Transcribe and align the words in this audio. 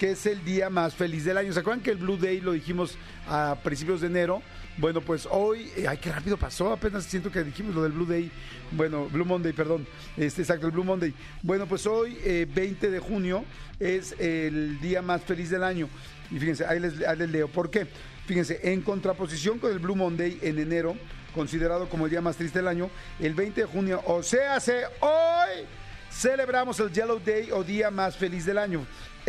que 0.00 0.12
es 0.12 0.24
el 0.24 0.42
día 0.46 0.70
más 0.70 0.94
feliz 0.94 1.26
del 1.26 1.36
año. 1.36 1.52
¿Se 1.52 1.60
acuerdan 1.60 1.82
que 1.82 1.90
el 1.90 1.98
Blue 1.98 2.16
Day 2.16 2.40
lo 2.40 2.52
dijimos 2.52 2.96
a 3.28 3.58
principios 3.62 4.00
de 4.00 4.06
enero? 4.06 4.40
Bueno, 4.78 5.02
pues 5.02 5.28
hoy, 5.30 5.70
eh, 5.76 5.86
ay, 5.86 5.98
qué 5.98 6.10
rápido 6.10 6.38
pasó, 6.38 6.72
apenas 6.72 7.04
siento 7.04 7.30
que 7.30 7.44
dijimos 7.44 7.74
lo 7.74 7.82
del 7.82 7.92
Blue 7.92 8.06
Day, 8.06 8.30
bueno, 8.70 9.10
Blue 9.10 9.26
Monday, 9.26 9.52
perdón, 9.52 9.86
este, 10.16 10.40
exacto, 10.40 10.66
el 10.66 10.72
Blue 10.72 10.84
Monday. 10.84 11.12
Bueno, 11.42 11.66
pues 11.66 11.86
hoy, 11.86 12.16
eh, 12.24 12.46
20 12.50 12.90
de 12.90 12.98
junio, 12.98 13.44
es 13.78 14.14
el 14.18 14.80
día 14.80 15.02
más 15.02 15.20
feliz 15.20 15.50
del 15.50 15.62
año. 15.62 15.86
Y 16.30 16.38
fíjense, 16.38 16.64
ahí 16.64 16.80
les, 16.80 17.06
ahí 17.06 17.18
les 17.18 17.28
leo, 17.28 17.48
¿por 17.48 17.68
qué? 17.70 17.86
Fíjense, 18.24 18.58
en 18.72 18.80
contraposición 18.80 19.58
con 19.58 19.70
el 19.70 19.80
Blue 19.80 19.96
Monday 19.96 20.38
en 20.40 20.58
enero, 20.58 20.96
considerado 21.34 21.90
como 21.90 22.06
el 22.06 22.10
día 22.10 22.22
más 22.22 22.38
triste 22.38 22.60
del 22.60 22.68
año, 22.68 22.88
el 23.18 23.34
20 23.34 23.60
de 23.60 23.66
junio, 23.66 24.00
o 24.06 24.22
sea, 24.22 24.54
hace 24.54 24.82
hoy, 25.00 25.66
celebramos 26.10 26.80
el 26.80 26.90
Yellow 26.90 27.20
Day 27.22 27.50
o 27.52 27.62
día 27.62 27.90
más 27.90 28.16
feliz 28.16 28.46
del 28.46 28.56
año. 28.56 28.86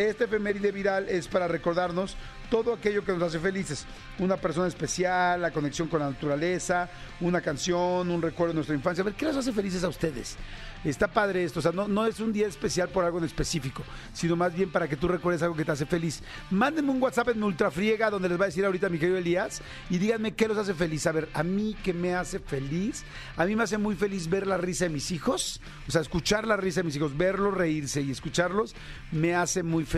Este 0.10 0.24
efeméride 0.24 0.72
viral 0.72 1.08
es 1.10 1.28
para 1.28 1.48
recordarnos 1.48 2.18
todo 2.50 2.74
aquello 2.74 3.06
que 3.06 3.14
nos 3.14 3.22
hace 3.22 3.40
felices. 3.40 3.86
Una 4.20 4.36
persona 4.36 4.68
especial, 4.68 5.42
la 5.42 5.52
conexión 5.52 5.88
con 5.88 6.00
la 6.00 6.10
naturaleza, 6.10 6.90
una 7.22 7.40
canción, 7.40 8.10
un 8.10 8.22
recuerdo 8.22 8.52
de 8.52 8.56
nuestra 8.56 8.76
infancia. 8.76 9.04
A 9.04 9.06
ver, 9.06 9.14
¿qué 9.14 9.26
les 9.26 9.38
hace 9.38 9.54
felices 9.54 9.84
a 9.84 9.88
ustedes? 9.88 10.38
Está 10.84 11.08
padre 11.08 11.44
esto, 11.44 11.60
o 11.60 11.62
sea, 11.62 11.72
no, 11.72 12.06
es 12.08 12.20
un 12.20 12.34
día 12.34 12.48
especial 12.48 12.90
por 12.90 13.06
algo 13.06 13.20
en 13.20 13.26
específico, 13.26 13.84
sino 14.14 14.36
más 14.36 14.54
bien 14.56 14.72
para 14.72 14.88
que 14.88 14.98
tú 14.98 15.08
recuerdes 15.08 15.44
algo 15.44 15.56
que 15.56 15.64
te 15.64 15.72
hace 15.72 15.86
feliz. 15.86 16.24
Mándenme 16.50 16.90
un 16.90 17.02
WhatsApp 17.02 17.30
en 17.30 17.44
Ultrafriega 17.44 18.10
donde 18.10 18.28
les 18.28 18.40
va 18.40 18.46
a 18.46 18.48
decir 18.48 18.66
ahorita 18.66 18.90
mi 18.90 18.98
querido 18.98 19.20
Elías 19.20 19.62
y 19.92 20.00
díganme 20.00 20.34
qué 20.34 20.48
los 20.48 20.58
hace 20.58 20.74
feliz. 20.74 21.06
A 21.06 21.12
ver, 21.12 21.30
a 21.36 21.44
mí 21.44 21.78
qué 21.84 21.94
me 21.94 22.16
hace 22.16 22.40
feliz. 22.40 23.04
A 23.38 23.46
mí 23.46 23.56
me 23.56 23.62
hace 23.62 23.78
muy 23.78 23.96
feliz 23.96 24.28
ver 24.28 24.48
la 24.48 24.58
risa 24.58 24.86
de 24.86 24.90
mis 24.90 25.12
hijos, 25.12 25.62
o 25.88 25.92
sea, 25.92 26.02
escuchar 26.02 26.48
la 26.48 26.58
risa 26.58 26.80
de 26.80 26.86
mis 26.86 26.96
hijos, 26.96 27.16
verlos 27.16 27.54
reírse 27.54 28.02
y 28.02 28.10
escucharlos 28.10 28.76
me 29.12 29.36
hace 29.36 29.62
muy 29.62 29.86
feliz. 29.86 29.91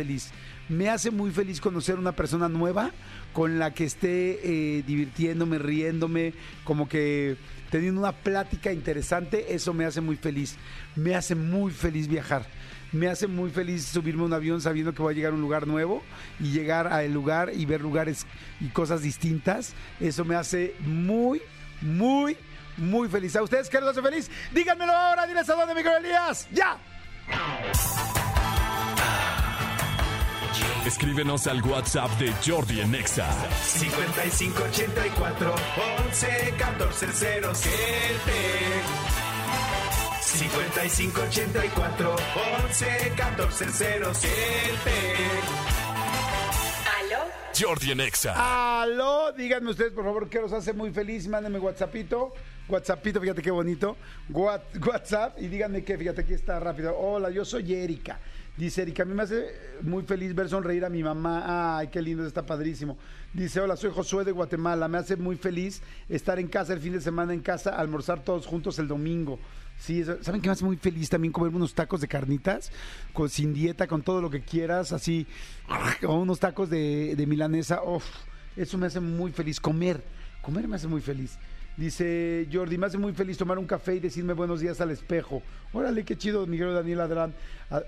Me 0.70 0.90
hace 0.90 1.12
muy 1.12 1.32
feliz 1.32 1.60
conocer 1.60 2.00
una 2.00 2.14
persona 2.14 2.50
nueva 2.50 2.92
con 3.34 3.60
la 3.60 3.74
que 3.74 3.84
esté 3.84 4.40
eh, 4.78 4.84
divirtiéndome, 4.84 5.60
riéndome, 5.60 6.34
como 6.64 6.88
que 6.88 7.36
teniendo 7.70 8.00
una 8.00 8.12
plática 8.12 8.72
interesante, 8.72 9.54
eso 9.54 9.74
me 9.74 9.86
hace 9.86 10.00
muy 10.00 10.16
feliz. 10.16 10.56
Me 10.96 11.16
hace 11.16 11.36
muy 11.36 11.72
feliz 11.72 12.08
viajar. 12.08 12.46
Me 12.92 13.08
hace 13.08 13.28
muy 13.28 13.50
feliz 13.50 13.86
subirme 13.86 14.22
a 14.22 14.26
un 14.26 14.34
avión 14.34 14.62
sabiendo 14.62 14.94
que 14.94 15.02
voy 15.02 15.14
a 15.14 15.16
llegar 15.16 15.32
a 15.32 15.36
un 15.36 15.42
lugar 15.42 15.68
nuevo 15.68 16.04
y 16.40 16.52
llegar 16.52 16.88
al 16.88 17.12
lugar 17.12 17.52
y 17.54 17.66
ver 17.66 17.82
lugares 17.82 18.26
y 18.62 18.68
cosas 18.68 19.02
distintas. 19.02 19.74
Eso 20.00 20.24
me 20.24 20.36
hace 20.36 20.76
muy, 20.80 21.42
muy, 21.82 22.38
muy 22.78 23.10
feliz. 23.10 23.36
¿A 23.36 23.44
ustedes 23.44 23.70
qué 23.70 23.80
les 23.80 23.90
hace 23.90 24.02
feliz? 24.02 24.30
Díganmelo 24.54 24.92
ahora, 24.92 25.26
diles 25.28 25.50
a 25.50 25.56
dónde, 25.56 25.74
Miguel 25.74 26.06
Elías. 26.06 26.48
¡Ya! 26.52 26.78
Escríbenos 30.86 31.48
al 31.48 31.62
WhatsApp 31.64 32.12
de 32.20 32.34
Jordi 32.46 32.82
en 32.82 32.94
Exa. 32.94 33.26
5584 33.64 35.56
11 36.08 36.54
14 36.58 37.08
07 37.14 37.72
5584 40.20 42.16
11 42.66 43.14
14 43.16 43.66
07 43.72 44.34
Jordi 47.58 47.92
en 47.92 48.02
Exa. 48.02 48.82
Aló, 48.82 49.32
díganme 49.32 49.70
ustedes, 49.70 49.94
por 49.94 50.04
favor, 50.04 50.28
qué 50.28 50.40
los 50.42 50.52
hace 50.54 50.74
muy 50.74 50.92
feliz. 50.92 51.28
Mándenme 51.28 51.60
WhatsAppito. 51.60 52.34
WhatsAppito, 52.70 53.20
fíjate 53.20 53.42
qué 53.42 53.52
bonito. 53.52 53.98
What- 54.30 54.62
WhatsApp 54.88 55.38
y 55.42 55.48
díganme 55.48 55.84
qué, 55.84 55.98
fíjate, 55.98 56.22
aquí 56.22 56.34
está 56.34 56.60
rápido. 56.60 56.98
Hola, 56.98 57.30
yo 57.30 57.44
soy 57.46 57.74
Erika. 57.74 58.20
Dice 58.56 58.84
Erika, 58.84 59.02
a 59.04 59.06
mí 59.06 59.14
me 59.16 59.24
hace 59.24 59.48
muy 59.82 60.04
feliz 60.04 60.34
ver 60.36 60.48
sonreír 60.48 60.86
a 60.86 60.90
mi 60.90 61.04
mamá. 61.04 61.78
Ay, 61.78 61.88
qué 61.88 62.02
lindo, 62.02 62.26
está 62.26 62.46
padrísimo. 62.46 62.98
Dice, 63.34 63.60
hola, 63.60 63.76
soy 63.76 63.92
Josué 63.92 64.24
de 64.24 64.32
Guatemala. 64.32 64.88
Me 64.88 65.00
hace 65.00 65.16
muy 65.16 65.36
feliz 65.36 65.82
estar 66.08 66.40
en 66.40 66.48
casa 66.48 66.72
el 66.74 66.80
fin 66.80 66.94
de 66.94 67.02
semana 67.02 67.34
en 67.34 67.42
casa, 67.42 67.72
almorzar 67.76 68.24
todos 68.24 68.46
juntos 68.46 68.78
el 68.80 68.88
domingo. 68.88 69.40
Sí, 69.80 70.04
¿saben 70.22 70.40
qué 70.40 70.48
me 70.50 70.54
hace 70.54 70.64
muy 70.64 70.78
feliz 70.78 71.10
también 71.10 71.32
comerme 71.34 71.58
unos 71.58 71.74
tacos 71.74 72.00
de 72.00 72.08
carnitas? 72.08 72.72
Con, 73.12 73.28
sin 73.28 73.54
dieta, 73.56 73.88
con 73.88 74.04
todo 74.04 74.22
lo 74.22 74.30
que 74.30 74.42
quieras, 74.42 74.94
así, 74.94 75.26
o 76.08 76.14
unos 76.20 76.40
tacos 76.40 76.70
de, 76.70 77.16
de 77.18 77.26
milanesa. 77.26 77.82
Eso 78.56 78.78
me 78.78 78.86
hace 78.86 79.00
muy 79.00 79.32
feliz. 79.32 79.60
Comer, 79.60 80.04
comer 80.44 80.68
me 80.68 80.76
hace 80.76 80.88
muy 80.88 81.02
feliz. 81.02 81.40
Dice 81.76 82.48
Jordi, 82.54 82.78
me 82.78 82.86
hace 82.86 83.00
muy 83.00 83.14
feliz 83.14 83.36
tomar 83.36 83.58
un 83.58 83.66
café 83.66 83.96
y 83.96 84.00
decirme 84.00 84.34
buenos 84.34 84.60
días 84.60 84.80
al 84.80 84.92
espejo. 84.92 85.42
Órale, 85.72 86.06
qué 86.06 86.16
chido, 86.16 86.46
Miguel 86.46 86.72
Daniel 86.72 87.02
Adrián. 87.02 87.34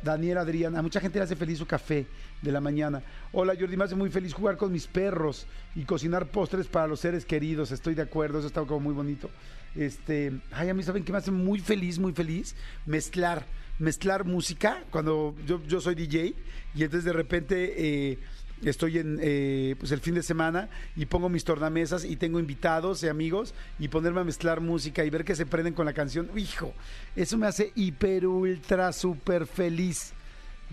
Daniel 0.01 0.39
Adrián. 0.39 0.75
A 0.75 0.81
mucha 0.81 0.99
gente 0.99 1.19
le 1.19 1.25
hace 1.25 1.35
feliz 1.35 1.59
su 1.59 1.67
café 1.67 2.07
de 2.41 2.51
la 2.51 2.59
mañana. 2.59 3.03
Hola, 3.31 3.53
Jordi, 3.59 3.77
me 3.77 3.83
hace 3.83 3.95
muy 3.95 4.09
feliz 4.09 4.33
jugar 4.33 4.57
con 4.57 4.71
mis 4.71 4.87
perros 4.87 5.45
y 5.75 5.83
cocinar 5.83 6.25
postres 6.27 6.65
para 6.65 6.87
los 6.87 6.99
seres 6.99 7.25
queridos. 7.25 7.71
Estoy 7.71 7.93
de 7.93 8.01
acuerdo, 8.01 8.39
eso 8.39 8.47
está 8.47 8.61
como 8.61 8.79
muy 8.79 8.93
bonito. 8.93 9.29
Este, 9.75 10.31
ay, 10.51 10.69
a 10.69 10.73
mí 10.73 10.81
saben 10.81 11.03
que 11.03 11.11
me 11.11 11.19
hace 11.19 11.29
muy 11.29 11.59
feliz, 11.59 11.99
muy 11.99 12.13
feliz 12.13 12.55
mezclar, 12.87 13.45
mezclar 13.77 14.25
música 14.25 14.83
cuando 14.89 15.35
yo, 15.45 15.61
yo 15.67 15.79
soy 15.79 15.93
DJ 15.93 16.33
y 16.73 16.83
entonces 16.83 17.03
de 17.03 17.13
repente 17.13 17.73
eh, 17.77 18.19
estoy 18.63 18.99
en 18.99 19.19
eh, 19.21 19.75
pues 19.79 19.91
el 19.91 19.99
fin 19.99 20.15
de 20.15 20.23
semana 20.23 20.69
y 20.95 21.05
pongo 21.05 21.29
mis 21.29 21.43
tornamesas 21.43 22.05
y 22.05 22.15
tengo 22.15 22.39
invitados 22.39 23.03
y 23.03 23.07
amigos 23.07 23.53
y 23.79 23.87
ponerme 23.87 24.21
a 24.21 24.23
mezclar 24.23 24.61
música 24.61 25.03
y 25.03 25.09
ver 25.09 25.25
que 25.25 25.35
se 25.35 25.45
prenden 25.45 25.73
con 25.73 25.85
la 25.85 25.93
canción. 25.93 26.29
Hijo, 26.35 26.73
eso 27.15 27.37
me 27.37 27.47
hace 27.47 27.71
hiper 27.75 28.25
ultra 28.25 28.91
super 28.93 29.45
feliz. 29.45 30.13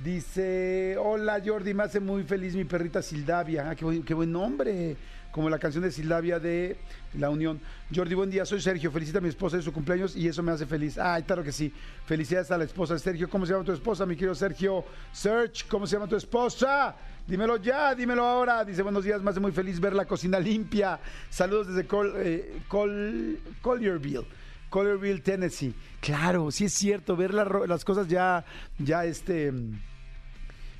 Dice, 0.03 0.97
hola 0.99 1.41
Jordi, 1.45 1.75
me 1.75 1.83
hace 1.83 2.01
muy 2.01 2.23
feliz 2.25 2.55
mi 2.57 2.65
perrita 2.65 3.03
Sildavia. 3.03 3.71
Ah, 3.71 3.75
qué, 3.75 3.85
buen, 3.85 4.03
qué 4.03 4.15
buen 4.15 4.33
nombre. 4.33 4.97
Como 5.33 5.49
la 5.49 5.59
canción 5.59 5.83
de 5.83 5.91
Sildavia 5.91 6.39
de 6.39 6.77
La 7.19 7.31
Unión. 7.31 7.59
Jordi, 7.95 8.15
buen 8.15 8.29
día, 8.31 8.45
soy 8.45 8.61
Sergio. 8.61 8.91
Felicita 8.91 9.17
a 9.19 9.21
mi 9.23 9.31
esposa 9.31 9.57
de 9.57 9.63
su 9.63 9.73
cumpleaños 9.73 10.15
y 10.15 10.29
eso 10.29 10.43
me 10.43 10.53
hace 10.53 10.67
feliz. 10.67 10.99
Ay, 10.99 11.23
claro 11.23 11.43
que 11.43 11.53
sí. 11.53 11.73
Felicidades 12.05 12.51
a 12.51 12.59
la 12.59 12.65
esposa 12.65 12.93
de 12.95 13.01
Sergio. 13.01 13.31
¿Cómo 13.31 13.47
se 13.47 13.53
llama 13.53 13.65
tu 13.65 13.73
esposa, 13.73 14.05
mi 14.05 14.15
querido 14.15 14.35
Sergio? 14.35 14.85
Search, 15.13 15.67
¿cómo 15.69 15.87
se 15.87 15.97
llama 15.97 16.07
tu 16.07 16.17
esposa? 16.17 16.95
Dímelo 17.27 17.57
ya, 17.57 17.95
dímelo 17.95 18.25
ahora. 18.25 18.63
Dice, 18.63 18.83
buenos 18.83 19.05
días, 19.05 19.23
me 19.23 19.31
hace 19.31 19.41
muy 19.41 19.53
feliz 19.53 19.81
ver 19.81 19.95
la 19.95 20.05
cocina 20.05 20.39
limpia. 20.39 21.01
Saludos 21.31 21.69
desde 21.69 21.87
Col, 21.87 22.13
eh, 22.19 22.61
Col- 22.69 23.39
Collierville. 23.63 24.27
Collierville, 24.69 25.21
Tennessee. 25.21 25.75
Claro, 26.01 26.51
sí 26.51 26.67
es 26.67 26.75
cierto, 26.75 27.17
ver 27.17 27.33
las 27.33 27.85
cosas 27.87 28.07
ya, 28.09 28.45
ya 28.79 29.05
este, 29.07 29.53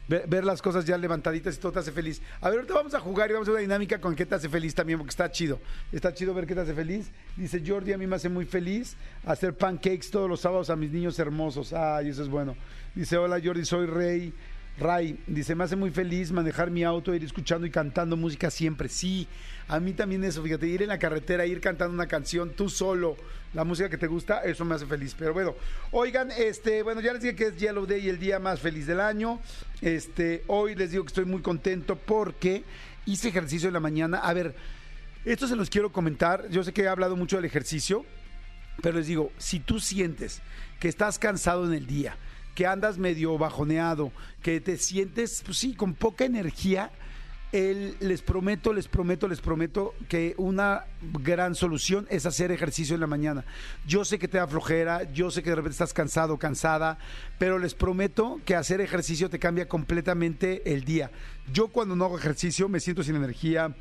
ver, 0.09 0.45
las 0.45 0.61
cosas 0.61 0.85
ya 0.85 0.99
levantaditas 0.99 1.57
y 1.57 1.59
todo 1.59 1.73
te 1.73 1.79
hace 1.79 1.93
feliz. 1.93 2.21
A 2.41 2.49
ver, 2.49 2.59
ahorita 2.59 2.75
vamos 2.75 2.95
a 2.95 3.01
jugar 3.01 3.31
y 3.31 3.35
vamos 3.35 3.49
a 3.49 3.51
hacer 3.51 3.55
una 3.55 3.61
dinámica 3.63 4.01
con 4.01 4.15
qué 4.15 4.27
te 4.27 4.35
hace 4.35 4.49
feliz 4.49 4.75
también, 4.75 4.99
porque 4.99 5.11
está 5.11 5.31
chido. 5.31 5.61
Está 5.91 6.13
chido 6.13 6.35
ver 6.35 6.47
qué 6.47 6.55
te 6.55 6.61
hace 6.61 6.75
feliz. 6.75 7.11
Dice 7.37 7.63
Jordi, 7.67 7.93
a 7.93 7.99
mí 7.99 8.07
me 8.07 8.17
hace 8.17 8.29
muy 8.29 8.45
feliz 8.45 8.97
hacer 9.25 9.55
pancakes 9.55 10.11
todos 10.11 10.29
los 10.29 10.41
sábados 10.41 10.71
a 10.71 10.77
mis 10.77 10.91
niños 10.91 11.19
hermosos. 11.19 11.73
Ay, 11.73 12.09
eso 12.09 12.23
es 12.23 12.29
bueno. 12.29 12.57
Dice, 12.95 13.17
hola 13.17 13.41
Jordi, 13.43 13.65
soy 13.65 13.87
Rey. 13.87 14.35
Ray 14.79 15.19
dice, 15.27 15.55
me 15.55 15.65
hace 15.65 15.77
muy 15.77 15.91
feliz 15.91 16.33
manejar 16.33 16.71
mi 16.71 16.83
auto, 16.83 17.15
ir 17.15 17.23
escuchando 17.23 17.67
y 17.67 17.71
cantando 17.71 18.17
música 18.17 18.51
siempre. 18.51 18.89
Sí, 18.89 19.29
a 19.69 19.79
mí 19.81 19.93
también 19.93 20.25
eso, 20.25 20.43
fíjate, 20.43 20.67
ir 20.67 20.83
en 20.83 20.89
la 20.89 20.99
carretera, 20.99 21.47
ir 21.47 21.61
cantando 21.61 21.93
una 21.95 22.07
canción 22.07 22.51
tú 22.51 22.69
solo, 22.69 23.17
la 23.55 23.65
música 23.65 23.89
que 23.89 23.99
te 23.99 24.07
gusta, 24.07 24.43
eso 24.45 24.65
me 24.65 24.75
hace 24.75 24.87
feliz. 24.87 25.15
Pero 25.19 25.35
bueno, 25.35 25.55
oigan, 25.91 26.31
este, 26.31 26.83
bueno, 26.83 27.01
ya 27.01 27.13
les 27.13 27.23
dije 27.23 27.35
que 27.35 27.47
es 27.49 27.57
Yellow 27.57 27.87
Day, 27.87 28.09
el 28.09 28.19
día 28.19 28.39
más 28.39 28.61
feliz 28.61 28.87
del 28.87 29.01
año. 29.01 29.41
Este, 29.81 30.43
hoy 30.47 30.75
les 30.75 30.91
digo 30.91 31.05
que 31.05 31.09
estoy 31.09 31.25
muy 31.25 31.43
contento 31.43 31.97
porque 31.97 32.65
hice 33.07 33.29
ejercicio 33.29 33.69
en 33.69 33.75
la 33.75 33.81
mañana. 33.81 34.19
A 34.19 34.33
ver, 34.33 34.55
esto 35.25 35.47
se 35.47 35.57
los 35.57 35.69
quiero 35.69 35.93
comentar. 35.93 36.49
Yo 36.49 36.65
sé 36.65 36.73
que 36.73 36.83
he 36.83 36.89
hablado 36.89 37.17
mucho 37.17 37.37
del 37.37 37.45
ejercicio, 37.45 38.05
pero 38.81 38.99
les 38.99 39.07
digo, 39.07 39.31
si 39.39 39.61
tú 39.61 39.81
sientes 39.81 40.41
que 40.81 40.89
estás 40.89 41.19
cansado 41.19 41.67
en 41.67 41.75
el 41.75 41.87
día, 41.87 42.17
que 42.55 42.67
andas 42.67 42.99
medio 42.99 43.39
bajoneado, 43.39 44.13
que 44.43 44.61
te 44.61 44.77
sientes, 44.77 45.43
pues 45.45 45.59
sí, 45.59 45.75
con 45.75 45.95
poca 45.95 46.25
energía, 46.25 46.91
el- 47.53 47.97
les 48.01 48.23
prometo, 48.23 48.73
les 48.73 48.89
prometo, 48.89 49.29
les 49.29 49.41
prometo 49.41 49.95
que 50.09 50.35
una 50.39 50.87
gran 51.23 51.55
solución 51.55 52.07
es 52.11 52.27
hacer 52.27 52.51
ejercicio 52.51 52.95
en 52.95 53.01
la 53.01 53.07
mañana. 53.07 53.45
Yo 53.87 54.05
sé 54.05 54.19
que 54.19 54.29
te 54.29 54.39
da 54.39 54.47
flojera, 54.47 55.13
yo 55.13 55.31
sé 55.31 55.43
que 55.43 55.51
de 55.51 55.57
repente 55.57 55.73
estás 55.75 55.93
cansado, 55.93 56.39
cansada, 56.39 56.99
pero 57.39 57.59
les 57.59 57.75
prometo 57.75 58.41
que 58.45 58.55
hacer 58.57 58.81
ejercicio 58.81 59.29
te 59.31 59.39
cambia 59.39 59.69
completamente 59.69 60.73
el 60.73 60.85
día. 60.85 61.11
Yo 61.53 61.69
cuando 61.69 61.95
no 61.95 62.07
hago 62.07 62.19
ejercicio 62.19 62.69
me 62.69 62.81
siento 62.81 63.03
sin 63.03 63.17
energía, 63.17 63.75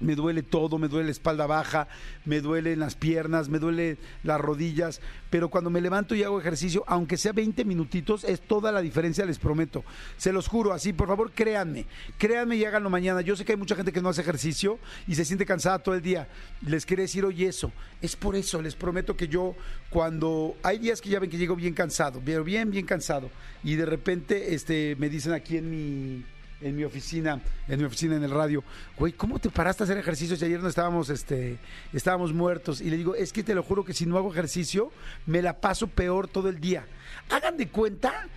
me 0.00 0.14
duele 0.14 0.42
todo, 0.42 0.78
me 0.78 0.88
duele 0.88 1.06
la 1.06 1.12
espalda 1.12 1.46
baja, 1.46 1.88
me 2.24 2.40
duelen 2.40 2.80
las 2.80 2.94
piernas, 2.94 3.48
me 3.48 3.58
duele 3.58 3.98
las 4.22 4.40
rodillas, 4.40 5.00
pero 5.30 5.48
cuando 5.48 5.70
me 5.70 5.80
levanto 5.80 6.14
y 6.14 6.22
hago 6.22 6.40
ejercicio, 6.40 6.84
aunque 6.86 7.16
sea 7.16 7.32
20 7.32 7.64
minutitos, 7.64 8.24
es 8.24 8.40
toda 8.40 8.72
la 8.72 8.80
diferencia, 8.80 9.24
les 9.24 9.38
prometo. 9.38 9.84
Se 10.16 10.32
los 10.32 10.48
juro, 10.48 10.72
así, 10.72 10.92
por 10.92 11.08
favor, 11.08 11.32
créanme, 11.32 11.86
créanme 12.18 12.56
y 12.56 12.64
háganlo 12.64 12.90
mañana. 12.90 13.20
Yo 13.20 13.36
sé 13.36 13.44
que 13.44 13.52
hay 13.52 13.58
mucha 13.58 13.76
gente 13.76 13.92
que 13.92 14.02
no 14.02 14.08
hace 14.08 14.20
ejercicio 14.20 14.78
y 15.06 15.14
se 15.14 15.24
siente 15.24 15.46
cansada 15.46 15.78
todo 15.78 15.94
el 15.94 16.02
día. 16.02 16.28
Les 16.62 16.86
quiere 16.86 17.02
decir, 17.02 17.24
oye, 17.24 17.46
eso, 17.46 17.72
es 18.02 18.16
por 18.16 18.36
eso, 18.36 18.60
les 18.60 18.74
prometo 18.74 19.16
que 19.16 19.28
yo, 19.28 19.54
cuando 19.90 20.56
hay 20.62 20.78
días 20.78 21.00
que 21.00 21.08
ya 21.08 21.20
ven 21.20 21.30
que 21.30 21.38
llego 21.38 21.56
bien 21.56 21.74
cansado, 21.74 22.20
pero 22.24 22.44
bien, 22.44 22.70
bien 22.70 22.86
cansado, 22.86 23.30
y 23.64 23.76
de 23.76 23.86
repente 23.86 24.54
este, 24.54 24.96
me 24.98 25.08
dicen 25.08 25.32
aquí 25.32 25.56
en 25.56 25.70
mi 25.70 26.24
en 26.60 26.76
mi 26.76 26.84
oficina, 26.84 27.40
en 27.68 27.78
mi 27.78 27.84
oficina 27.84 28.16
en 28.16 28.24
el 28.24 28.30
radio, 28.30 28.64
güey, 28.98 29.12
¿cómo 29.12 29.38
te 29.38 29.50
paraste 29.50 29.82
a 29.82 29.84
hacer 29.84 29.98
ejercicio 29.98 30.36
si 30.36 30.44
ayer 30.44 30.60
no 30.60 30.68
estábamos, 30.68 31.10
este, 31.10 31.58
estábamos 31.92 32.32
muertos? 32.32 32.80
Y 32.80 32.90
le 32.90 32.96
digo, 32.96 33.14
es 33.14 33.32
que 33.32 33.42
te 33.42 33.54
lo 33.54 33.62
juro 33.62 33.84
que 33.84 33.92
si 33.92 34.06
no 34.06 34.16
hago 34.16 34.32
ejercicio, 34.32 34.90
me 35.26 35.42
la 35.42 35.60
paso 35.60 35.86
peor 35.86 36.28
todo 36.28 36.48
el 36.48 36.60
día. 36.60 36.86
Hagan 37.30 37.56
de 37.56 37.68
cuenta, 37.68 38.28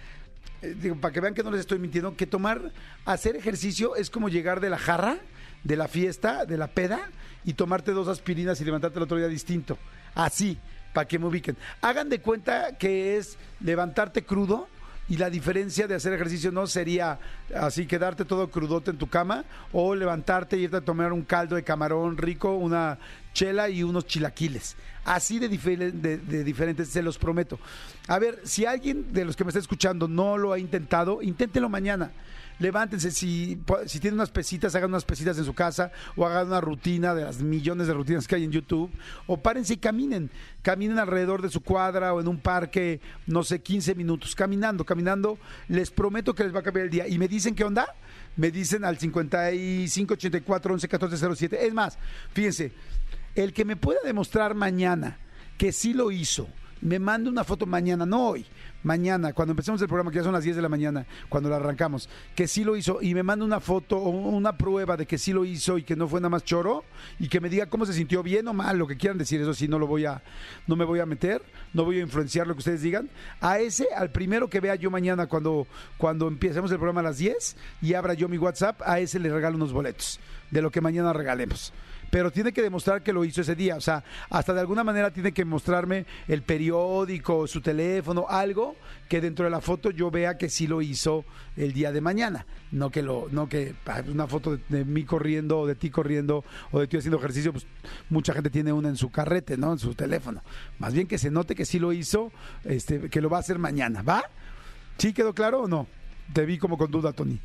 eh, 0.61 0.75
digo, 0.79 0.95
para 0.95 1.13
que 1.13 1.21
vean 1.21 1.33
que 1.33 1.43
no 1.43 1.51
les 1.51 1.61
estoy 1.61 1.79
mintiendo, 1.79 2.15
que 2.15 2.27
tomar, 2.27 2.71
hacer 3.05 3.35
ejercicio 3.35 3.95
es 3.95 4.09
como 4.09 4.29
llegar 4.29 4.59
de 4.59 4.69
la 4.69 4.77
jarra, 4.77 5.17
de 5.63 5.75
la 5.77 5.87
fiesta, 5.87 6.45
de 6.45 6.57
la 6.57 6.67
peda, 6.67 7.09
y 7.45 7.53
tomarte 7.53 7.91
dos 7.91 8.07
aspirinas 8.07 8.59
y 8.59 8.65
levantarte 8.65 8.99
el 8.99 9.03
otro 9.03 9.17
día 9.17 9.27
distinto. 9.27 9.77
Así, 10.13 10.57
para 10.93 11.07
que 11.07 11.19
me 11.19 11.25
ubiquen. 11.25 11.55
Hagan 11.81 12.09
de 12.09 12.19
cuenta 12.19 12.77
que 12.77 13.17
es 13.17 13.37
levantarte 13.61 14.23
crudo 14.23 14.67
y 15.09 15.17
la 15.17 15.29
diferencia 15.29 15.87
de 15.87 15.95
hacer 15.95 16.13
ejercicio 16.13 16.51
no 16.51 16.67
sería 16.67 17.19
así 17.55 17.87
quedarte 17.87 18.25
todo 18.25 18.49
crudote 18.49 18.91
en 18.91 18.97
tu 18.97 19.07
cama 19.07 19.43
o 19.73 19.95
levantarte 19.95 20.57
y 20.57 20.63
irte 20.63 20.77
a 20.77 20.81
tomar 20.81 21.11
un 21.11 21.23
caldo 21.23 21.55
de 21.55 21.63
camarón 21.63 22.15
rico, 22.15 22.53
una 22.53 22.99
chela 23.33 23.69
y 23.69 23.81
unos 23.81 24.05
chilaquiles. 24.05 24.75
Así 25.05 25.39
de, 25.39 25.49
de 25.49 26.43
diferentes, 26.43 26.89
se 26.89 27.01
los 27.01 27.17
prometo. 27.17 27.59
A 28.07 28.19
ver, 28.19 28.39
si 28.43 28.65
alguien 28.65 29.11
de 29.11 29.25
los 29.25 29.35
que 29.35 29.43
me 29.43 29.49
está 29.49 29.59
escuchando 29.59 30.07
no 30.07 30.37
lo 30.37 30.53
ha 30.53 30.59
intentado, 30.59 31.23
inténtelo 31.23 31.69
mañana. 31.69 32.11
Levántense, 32.59 33.11
si, 33.11 33.57
tienen 34.01 34.15
unas 34.15 34.31
pesitas, 34.31 34.75
hagan 34.75 34.89
unas 34.89 35.05
pesitas 35.05 35.37
en 35.37 35.45
su 35.45 35.53
casa 35.53 35.91
o 36.17 36.25
hagan 36.25 36.47
una 36.47 36.59
rutina 36.59 37.15
de 37.15 37.23
las 37.23 37.41
millones 37.41 37.87
de 37.87 37.93
rutinas 37.93 38.27
que 38.27 38.35
hay 38.35 38.43
en 38.43 38.51
YouTube 38.51 38.91
o 39.27 39.37
párense 39.37 39.75
y 39.75 39.77
caminen, 39.77 40.29
caminen 40.61 40.99
alrededor 40.99 41.41
de 41.41 41.49
su 41.49 41.61
cuadra 41.61 42.13
o 42.13 42.19
en 42.19 42.27
un 42.27 42.39
parque, 42.39 42.99
no 43.27 43.43
sé, 43.43 43.61
15 43.61 43.95
minutos, 43.95 44.35
caminando, 44.35 44.85
caminando, 44.85 45.39
les 45.69 45.89
prometo 45.89 46.35
que 46.35 46.43
les 46.43 46.53
va 46.53 46.59
a 46.59 46.63
cambiar 46.63 46.85
el 46.87 46.91
día. 46.91 47.07
Y 47.07 47.17
me 47.17 47.29
dicen, 47.29 47.55
¿qué 47.55 47.63
onda? 47.63 47.95
Me 48.35 48.51
dicen 48.51 48.83
al 48.83 48.97
55 48.97 50.13
84 50.15 50.73
11 50.73 50.87
14 50.89 51.35
07. 51.35 51.65
Es 51.65 51.73
más, 51.73 51.97
fíjense, 52.33 52.73
el 53.35 53.53
que 53.53 53.63
me 53.63 53.77
pueda 53.77 54.01
demostrar 54.03 54.53
mañana 54.53 55.17
que 55.57 55.71
sí 55.71 55.93
lo 55.93 56.11
hizo, 56.11 56.49
me 56.81 56.99
manda 56.99 57.29
una 57.29 57.43
foto 57.45 57.65
mañana, 57.65 58.05
no 58.05 58.27
hoy, 58.27 58.45
mañana, 58.83 59.33
cuando 59.33 59.51
empecemos 59.51 59.81
el 59.81 59.87
programa, 59.87 60.11
que 60.11 60.17
ya 60.17 60.23
son 60.23 60.33
las 60.33 60.43
10 60.43 60.55
de 60.55 60.61
la 60.61 60.69
mañana, 60.69 61.05
cuando 61.27 61.49
lo 61.49 61.55
arrancamos, 61.55 62.09
que 62.35 62.47
sí 62.47 62.63
lo 62.63 62.75
hizo 62.75 62.99
y 63.01 63.13
me 63.13 63.23
manda 63.23 63.45
una 63.45 63.59
foto 63.59 63.97
o 63.97 64.09
una 64.09 64.57
prueba 64.57 64.97
de 64.97 65.05
que 65.05 65.17
sí 65.17 65.33
lo 65.33 65.45
hizo 65.45 65.77
y 65.77 65.83
que 65.83 65.95
no 65.95 66.07
fue 66.07 66.19
nada 66.19 66.29
más 66.29 66.43
choro 66.43 66.83
y 67.19 67.27
que 67.27 67.39
me 67.39 67.49
diga 67.49 67.67
cómo 67.67 67.85
se 67.85 67.93
sintió 67.93 68.23
bien 68.23 68.47
o 68.47 68.53
mal, 68.53 68.77
lo 68.77 68.87
que 68.87 68.97
quieran 68.97 69.17
decir, 69.17 69.41
eso 69.41 69.53
sí, 69.53 69.67
no 69.67 69.79
lo 69.79 69.87
voy 69.87 70.05
a, 70.05 70.21
no 70.67 70.75
me 70.75 70.85
voy 70.85 70.99
a 70.99 71.05
meter, 71.05 71.41
no 71.73 71.83
voy 71.83 71.97
a 71.99 72.01
influenciar 72.01 72.47
lo 72.47 72.53
que 72.53 72.59
ustedes 72.59 72.81
digan. 72.81 73.09
A 73.41 73.59
ese, 73.59 73.87
al 73.95 74.11
primero 74.11 74.49
que 74.49 74.59
vea 74.59 74.75
yo 74.75 74.91
mañana 74.91 75.27
cuando, 75.27 75.67
cuando 75.97 76.27
empecemos 76.27 76.71
el 76.71 76.77
programa 76.77 77.01
a 77.01 77.03
las 77.03 77.17
10 77.17 77.57
y 77.81 77.93
abra 77.93 78.13
yo 78.13 78.27
mi 78.29 78.37
WhatsApp, 78.37 78.81
a 78.85 78.99
ese 78.99 79.19
le 79.19 79.29
regalo 79.29 79.55
unos 79.55 79.73
boletos 79.73 80.19
de 80.51 80.61
lo 80.61 80.71
que 80.71 80.81
mañana 80.81 81.13
regalemos 81.13 81.73
pero 82.09 82.31
tiene 82.31 82.51
que 82.51 82.61
demostrar 82.61 83.03
que 83.03 83.13
lo 83.13 83.23
hizo 83.23 83.41
ese 83.41 83.55
día. 83.55 83.75
O 83.75 83.81
sea, 83.81 84.03
hasta 84.29 84.53
de 84.53 84.61
alguna 84.61 84.83
manera 84.83 85.11
tiene 85.11 85.31
que 85.31 85.45
mostrarme 85.45 86.05
el 86.27 86.41
periódico, 86.41 87.47
su 87.47 87.61
teléfono, 87.61 88.25
algo 88.27 88.68
que 89.07 89.21
dentro 89.21 89.45
de 89.45 89.51
la 89.51 89.61
foto 89.61 89.91
yo 89.91 90.11
vea 90.11 90.37
que 90.37 90.49
sí 90.49 90.67
lo 90.67 90.81
hizo 90.81 91.25
el 91.57 91.73
día 91.73 91.91
de 91.91 92.01
mañana. 92.01 92.45
No 92.71 92.89
que 92.91 93.01
lo, 93.01 93.27
no 93.31 93.49
que 93.49 93.75
ah, 93.85 94.03
una 94.07 94.27
foto 94.27 94.57
de, 94.69 94.85
mí 94.85 95.03
corriendo 95.03 95.59
o 95.59 95.67
de 95.67 95.75
ti 95.75 95.89
corriendo 95.89 96.43
o 96.71 96.79
de 96.79 96.87
ti 96.87 96.97
haciendo 96.97 97.17
ejercicio, 97.17 97.51
pues 97.51 97.65
mucha 98.09 98.33
gente 98.33 98.49
tiene 98.49 98.71
una 98.71 98.89
en 98.89 98.97
su 98.97 99.09
carrete, 99.09 99.57
¿no? 99.57 99.73
En 99.73 99.79
su 99.79 99.95
teléfono. 99.95 100.41
Más 100.77 100.93
bien 100.93 101.07
que 101.07 101.17
se 101.17 101.31
note 101.31 101.55
que 101.55 101.65
sí 101.65 101.79
lo 101.79 101.91
hizo, 101.91 102.31
este, 102.63 103.09
que 103.09 103.21
lo 103.21 103.29
va 103.29 103.37
a 103.37 103.39
hacer 103.41 103.57
mañana, 103.59 104.01
¿va? 104.01 104.23
¿Sí 104.97 105.13
quedó 105.13 105.33
claro 105.33 105.61
o 105.61 105.67
no? 105.67 105.87
Te 106.33 106.45
vi 106.45 106.57
como 106.57 106.77
con 106.77 106.91
duda, 106.91 107.13
Tony. 107.13 107.39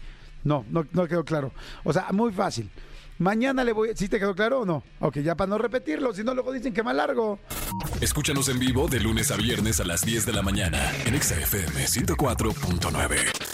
No, 0.45 0.65
no, 0.71 0.87
no 0.93 1.09
quedó 1.09 1.25
claro. 1.25 1.53
O 1.85 1.93
sea, 1.93 2.09
muy 2.13 2.33
fácil. 2.33 2.71
Mañana 3.19 3.65
le 3.65 3.73
voy. 3.73 3.91
¿Sí 3.95 4.09
te 4.09 4.19
quedó 4.19 4.35
claro 4.35 4.61
o 4.61 4.65
no? 4.67 4.83
Ok, 5.01 5.19
ya 5.19 5.35
para 5.37 5.49
no 5.49 5.59
repetirlo, 5.59 6.13
si 6.13 6.25
no 6.25 6.35
luego 6.35 6.53
dicen 6.53 6.73
que 6.73 6.83
más 6.83 6.97
largo. 6.97 7.39
Escúchanos 8.01 8.49
en 8.49 8.59
vivo 8.59 8.89
de 8.89 9.01
lunes 9.01 9.31
a 9.31 9.37
viernes 9.37 9.81
a 9.81 9.85
las 9.85 10.03
10 10.05 10.27
de 10.27 10.33
la 10.33 10.43
mañana 10.43 10.93
en 11.07 11.15
Exa 11.15 11.37
FM 11.37 11.85
104.9. 11.87 13.54